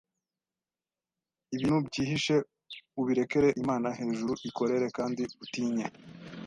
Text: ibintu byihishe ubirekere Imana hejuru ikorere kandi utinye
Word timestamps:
ibintu 1.53 1.77
byihishe 1.87 2.35
ubirekere 2.99 3.47
Imana 3.61 3.87
hejuru 3.99 4.33
ikorere 4.49 4.85
kandi 4.97 5.23
utinye 5.43 5.85